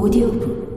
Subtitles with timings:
[0.00, 0.70] 오디오북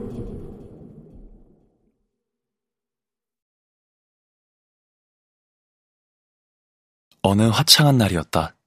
[7.22, 8.58] 어느 화창한 날이었다.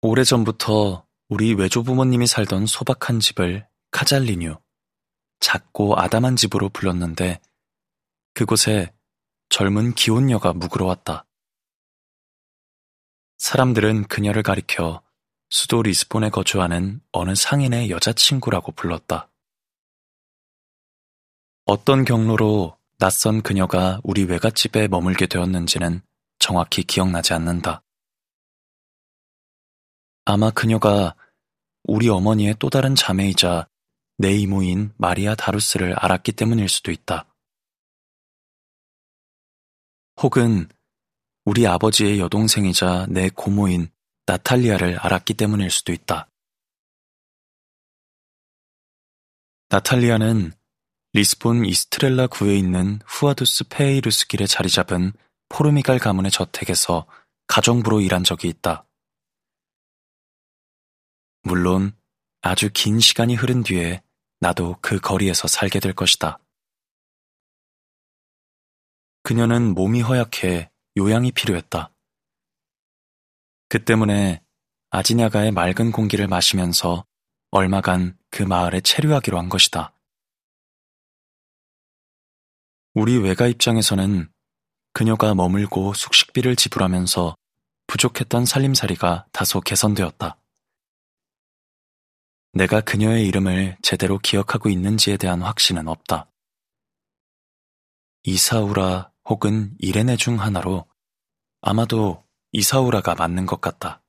[0.00, 4.58] 오래전부터 우리 외조부모님이 살던 소박한 집을 카잘리뉴,
[5.40, 7.42] 작고 아담한 집으로 불렀는데
[8.32, 8.94] 그곳에
[9.50, 11.26] 젊은 기혼녀가 묵으러 왔다.
[13.36, 15.05] 사람들은 그녀를 가리켜
[15.48, 19.30] 수도 리스본에 거주하는 어느 상인의 여자친구라고 불렀다.
[21.64, 26.00] 어떤 경로로 낯선 그녀가 우리 외갓집에 머물게 되었는지는
[26.38, 27.82] 정확히 기억나지 않는다.
[30.24, 31.14] 아마 그녀가
[31.84, 33.68] 우리 어머니의 또 다른 자매이자
[34.18, 37.26] 내 이모인 마리아 다루스를 알았기 때문일 수도 있다.
[40.22, 40.68] 혹은
[41.44, 43.90] 우리 아버지의 여동생이자 내 고모인
[44.26, 46.28] 나탈리아를 알았기 때문일 수도 있다.
[49.68, 50.52] 나탈리아는
[51.12, 55.12] 리스본 이스트렐라 구에 있는 후아두스 페이루스 길에 자리 잡은
[55.48, 57.06] 포르미갈 가문의 저택에서
[57.46, 58.86] 가정부로 일한 적이 있다.
[61.42, 61.96] 물론
[62.42, 64.02] 아주 긴 시간이 흐른 뒤에
[64.40, 66.38] 나도 그 거리에서 살게 될 것이다.
[69.22, 71.95] 그녀는 몸이 허약해 요양이 필요했다.
[73.76, 74.40] 그 때문에
[74.88, 77.04] 아지냐가의 맑은 공기를 마시면서
[77.50, 79.92] 얼마간 그 마을에 체류하기로 한 것이다.
[82.94, 84.32] 우리 외가 입장에서는
[84.94, 87.36] 그녀가 머물고 숙식비를 지불하면서
[87.86, 90.38] 부족했던 살림살이가 다소 개선되었다.
[92.54, 96.30] 내가 그녀의 이름을 제대로 기억하고 있는지에 대한 확신은 없다.
[98.22, 100.86] 이사우라 혹은 이레네 중 하나로
[101.60, 104.02] 아마도 이사우라가 맞는 것 같다.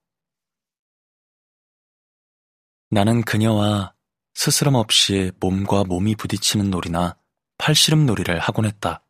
[2.89, 3.93] 나는 그녀와
[4.33, 7.17] 스스럼 없이 몸과 몸이 부딪히는 놀이나
[7.57, 9.03] 팔씨름 놀이를 하곤 했다.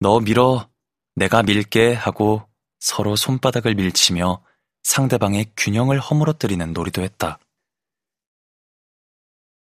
[0.00, 0.68] 너 밀어,
[1.14, 2.48] 내가 밀게 하고
[2.78, 4.44] 서로 손바닥을 밀치며
[4.82, 7.38] 상대방의 균형을 허물어뜨리는 놀이도 했다.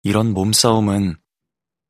[0.03, 1.15] 이런 몸싸움은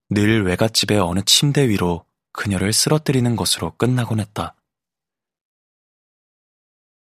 [0.10, 4.56] 늘 외갓집의 어느 침대 위로 그녀를 쓰러뜨리는 것으로 끝나곤 했다.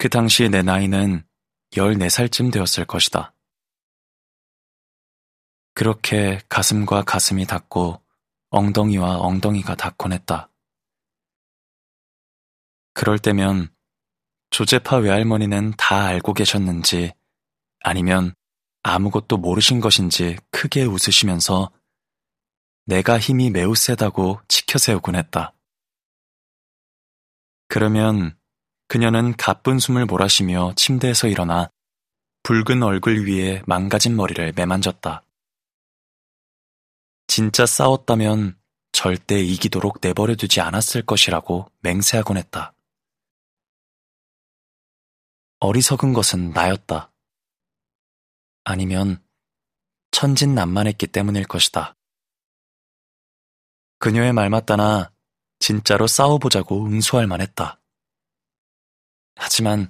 [0.08, 1.28] 그 당시 내 나이는
[1.74, 3.34] 14살쯤 되었을 것이다.
[5.74, 8.02] 그렇게 가슴과 가슴이 닿고
[8.50, 10.50] 엉덩이와 엉덩이가 닿곤 했다.
[12.94, 13.70] 그럴 때면
[14.50, 17.12] 조제파 외할머니는 다 알고 계셨는지
[17.82, 18.34] 아니면
[18.84, 21.70] 아무것도 모르신 것인지 크게 웃으시면서
[22.86, 25.54] 내가 힘이 매우 세다고 치켜세우곤 했다.
[27.68, 28.37] 그러면
[28.88, 31.70] 그녀는 가쁜 숨을 몰아쉬며 침대에서 일어나
[32.44, 35.24] 붉은 얼굴 위에 망가진 머리를 매만졌다.
[37.28, 38.58] 진짜 싸웠다면
[38.94, 42.74] 절대 이기도록 내버려두지 않았을 것이라고 맹세하곤 했다.
[45.60, 47.12] 어리석은 것은 나였다.
[48.64, 49.22] 아니면
[50.12, 51.96] 천진난만했기 때문일 것이다.
[54.00, 55.12] 그녀의 말 맞다나
[55.60, 57.80] 진짜로 싸워보자고 응수할 만했다.
[59.38, 59.90] 하지만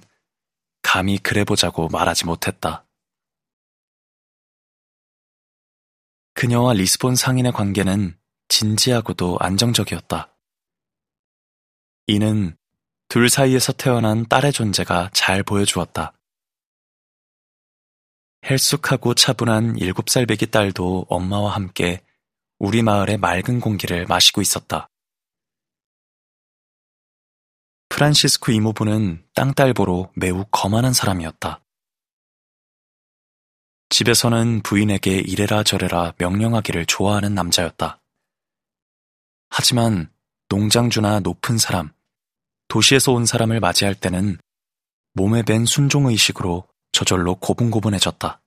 [0.82, 2.86] 감히 그래보자고 말하지 못했다.
[6.34, 8.16] 그녀와 리스본 상인의 관계는
[8.48, 10.34] 진지하고도 안정적이었다.
[12.06, 12.56] 이는
[13.08, 16.12] 둘 사이에서 태어난 딸의 존재가 잘 보여주었다.
[18.48, 22.02] 헬쑥하고 차분한 일곱 살 배기 딸도 엄마와 함께
[22.58, 24.87] 우리 마을의 맑은 공기를 마시고 있었다.
[27.98, 31.64] 프란시스코 이모부는 땅딸보로 매우 거만한 사람이었다.
[33.88, 38.00] 집에서는 부인에게 이래라 저래라 명령하기를 좋아하는 남자였다.
[39.50, 40.12] 하지만
[40.48, 41.90] 농장주나 높은 사람,
[42.68, 44.38] 도시에서 온 사람을 맞이할 때는
[45.14, 48.40] 몸에 밴 순종의식으로 저절로 고분고분해졌다.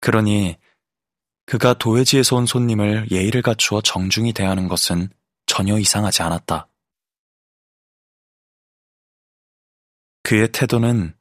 [0.00, 0.56] 그러니
[1.44, 5.10] 그가 도회지에서 온 손님을 예의를 갖추어 정중히 대하는 것은
[5.44, 6.68] 전혀 이상하지 않았다.
[10.24, 11.14] 그의 태도는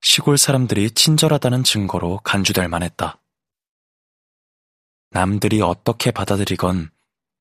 [0.00, 3.20] 시골 사람들이 친절하다는 증거로 간주될 만했다.
[5.10, 6.90] 남들이 어떻게 받아들이건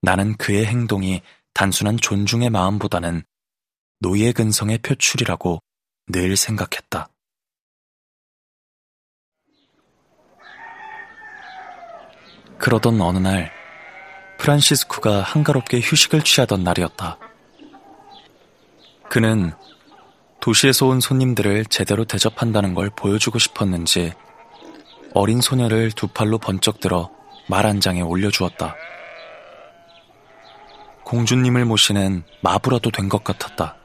[0.02, 1.22] 나는 그의 행동이
[1.54, 3.24] 단순한 존중의 마음보다는
[4.00, 5.60] 노예 근성의 표출이라고
[6.08, 7.08] 늘 생각했다.
[12.58, 13.54] 그러던 어느 날,
[14.38, 17.18] 프란시스쿠가 한가롭게 휴식을 취하던 날이었다.
[19.10, 19.54] 그는
[20.40, 24.14] 도시에서 온 손님들을 제대로 대접한다는 걸 보여주고 싶었는지
[25.14, 27.10] 어린 소녀를 두 팔로 번쩍 들어
[27.48, 28.76] 말 한 장에 올려주었다.
[31.04, 33.78] 공주님을 모시는 마부라도 된 것 같았다.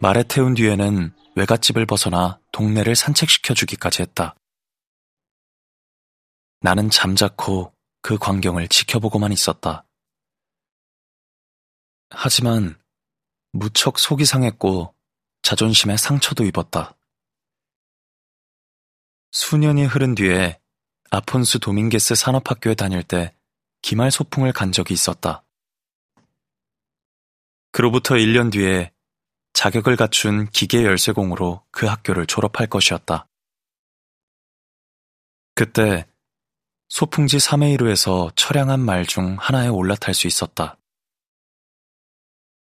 [0.00, 4.34] 말에 태운 뒤에는 외갓집을 벗어나 동네를 산책시켜주기까지 했다.
[6.60, 7.72] 나는 잠자코
[8.02, 9.84] 그 광경을 지켜보고만 있었다.
[12.10, 12.76] 하지만
[13.52, 14.94] 무척 속이 상했고
[15.42, 16.96] 자존심에 상처도 입었다.
[19.30, 20.58] 수년이 흐른 뒤에
[21.10, 23.34] 아폰스 도밍게스 산업학교에 다닐 때
[23.82, 25.44] 기말 소풍을 간 적이 있었다.
[27.72, 28.92] 그로부터 1년 뒤에
[29.52, 33.26] 자격을 갖춘 기계 열쇠공으로 그 학교를 졸업할 것이었다.
[35.54, 36.06] 그때
[36.88, 40.78] 소풍지 3회이루에서 처량한 말 중 하나에 올라탈 수 있었다.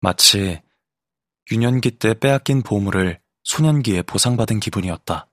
[0.01, 0.62] 마치
[1.53, 5.29] 유년기 때 빼앗긴 보물을 소년기에 보상받은 기분이었다.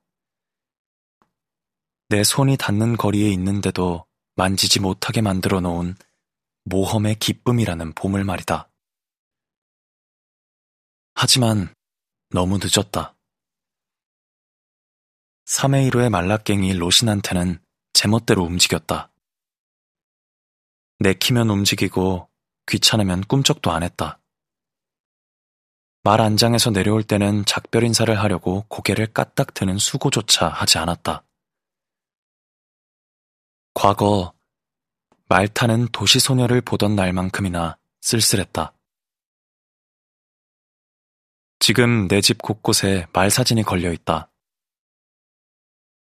[2.10, 4.06] 내 손이 닿는 거리에 있는데도
[4.36, 5.95] 만지지 못하게 만들어 놓은
[6.66, 8.69] 모험의 기쁨이라는 보물 말이다.
[11.13, 11.74] 하지만
[12.31, 13.16] 너무 늦었다.
[15.45, 17.63] 3회 1호의 말라깽이 로신한테는
[17.94, 19.10] 제멋대로 움직였다.
[21.00, 22.30] 내키면 움직이고
[22.68, 24.19] 귀찮으면 꿈쩍도 안 했다.
[26.04, 31.24] 말 안장에서 내려올 때는 작별 인사를 하려고 고개를 까딱 드는 수고조차 하지 않았다.
[33.74, 34.34] 과거
[35.28, 38.74] 말 타는 도시 소녀를 보던 날만큼이나 쓸쓸했다.
[41.60, 44.31] 지금 내 집 곳곳에 말 사진이 걸려 있다.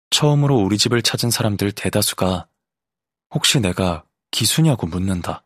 [0.10, 2.50] 처음으로 우리 집을 찾은 사람들 대다수가
[3.34, 5.46] 혹시 내가 기수냐고 묻는다.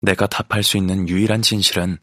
[0.00, 1.98] 내가 답할 수 있는 유일한 진실은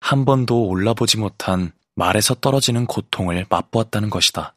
[0.00, 4.56] 한 번도 올라보지 못한 말에서 떨어지는 고통을 맛보았다는 것이다.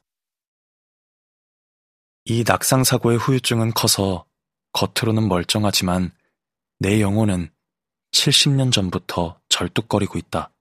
[2.25, 4.25] 이 낙상사고의 후유증은 커서
[4.73, 6.11] 겉으로는 멀쩡하지만
[6.79, 7.51] 내 영혼은
[8.11, 10.51] 70년 전부터 절뚝거리고 있다.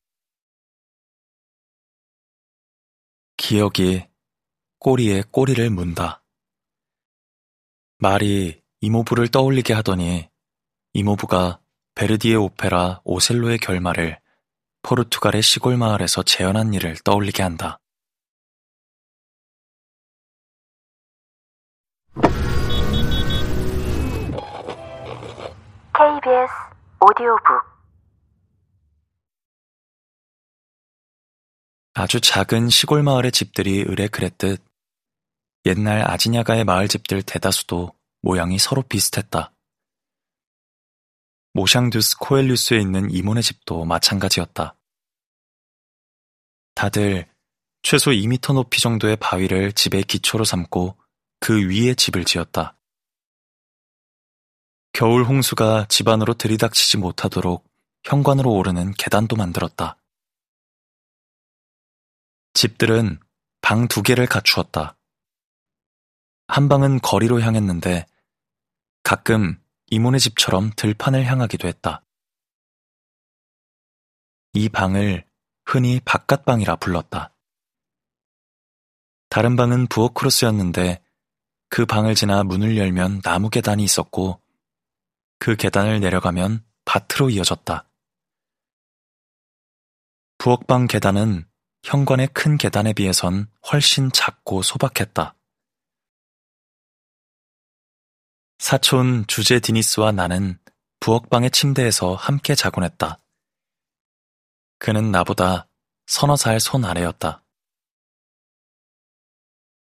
[3.37, 4.07] 기억이
[4.79, 6.23] 꼬리에 꼬리를 문다.
[7.99, 10.29] 말이 이모부를 떠올리게 하더니
[10.95, 11.61] 이모부가
[11.95, 14.20] 베르디의 오페라 오셀로의 결말을
[14.83, 17.79] 포르투갈의 시골 마을에서 재현한 일을 떠올리게 한다.
[25.93, 26.53] KBS
[27.01, 27.71] 오디오북
[31.95, 34.65] 아주 작은 시골 마을의 집들이 의뢰 그랬듯
[35.67, 37.93] 옛날 아지냐가의 마을 집들 대다수도
[38.23, 39.53] 모양이 서로 비슷했다.
[41.53, 44.77] 모샹두스 코엘류스에 있는 이모네 집도 마찬가지였다.
[46.75, 47.27] 다들
[47.83, 50.97] 최소 2미터 높이 정도의 바위를 집의 기초로 삼고
[51.41, 52.77] 그 위에 집을 지었다.
[54.93, 57.65] 겨울 홍수가 집 안으로 들이닥치지 못하도록
[58.05, 59.97] 현관으로 오르는 계단도 만들었다.
[62.55, 63.19] 집들은
[63.63, 64.97] 방 두 개를 갖추었다.
[66.49, 68.07] 한 방은 거리로 향했는데
[69.03, 72.05] 가끔 이모네 집처럼 들판을 향하기도 했다.
[74.53, 75.25] 이 방을
[75.65, 77.35] 흔히 바깥방이라 불렀다.
[79.29, 81.03] 다른 방은 부엌크로스였는데
[81.69, 84.41] 그 방을 지나 문을 열면 나무 계단이 있었고
[85.41, 87.89] 그 계단을 내려가면 밭으로 이어졌다.
[90.39, 91.49] 부엌방 계단은
[91.83, 95.35] 현관의 큰 계단에 비해선 훨씬 작고 소박했다.
[98.61, 100.59] 사촌 주제 디니스와 나는
[101.01, 103.19] 부엌방의 침대에서 함께 자곤 했다.
[104.79, 105.67] 그는 나보다
[106.07, 107.43] 서너 살 손 아래였다.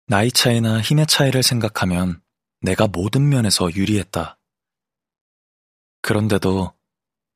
[0.08, 2.22] 나이 차이나 힘의 차이를 생각하면
[2.60, 4.38] 내가 모든 면에서 유리했다.
[6.02, 6.74] 그런데도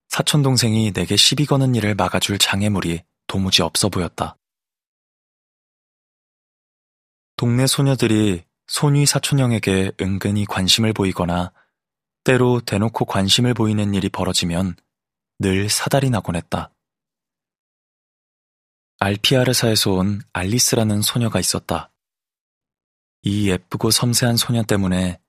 [0.10, 4.36] 사촌 동생이 내게 시비 거는 일을 막아줄 장애물이 도무지 없어 보였다.
[7.38, 11.52] 동네 소녀들이 손위 사촌형에게 은근히 관심을 보이거나
[12.24, 14.76] 때로 대놓고 관심을 보이는 일이 벌어지면
[15.40, 16.72] 늘 사달이 나곤 했다.
[19.00, 21.92] 알피아르사에서 온 알리스라는 소녀가 있었다.
[23.24, 25.20] 이 예쁘고 섬세한 소녀 때문에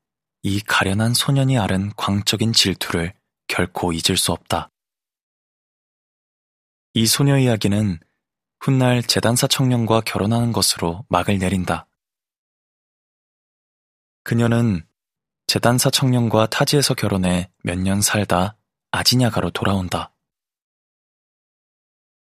[0.43, 3.15] 이 가련한 소년이 앓은 광적인 질투를
[3.49, 4.71] 결코 잊을 수 없다.
[6.93, 8.01] 이 소녀 이야기는
[8.61, 11.87] 훗날 재단사 청년과 결혼하는 것으로 막을 내린다.
[14.23, 14.87] 그녀는
[15.47, 18.57] 재단사 청년과 타지에서 결혼해 몇 년 살다
[18.93, 20.13] 아지냐가로 돌아온다.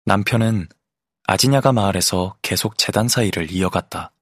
[0.04, 0.68] 남편은
[1.24, 4.12] 아지냐가 마을에서 계속 재단사 일을 이어갔다.